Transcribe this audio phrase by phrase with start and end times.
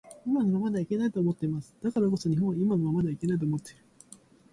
[0.25, 1.75] 今のままではいけないと思っています。
[1.83, 3.83] だからこそ日本は今のままではいけないと思っている